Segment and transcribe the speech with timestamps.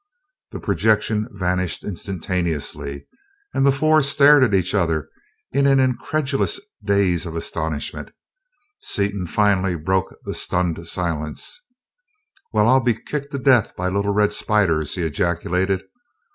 [0.49, 3.05] The projection vanished instantaneously,
[3.53, 5.11] and the four stared at each other
[5.51, 8.09] in an incredulous daze of astonishment.
[8.79, 11.61] Seaton finally broke the stunned silence.
[12.51, 15.83] "Well, I'll be kicked to death by little red spiders!" he ejaculated.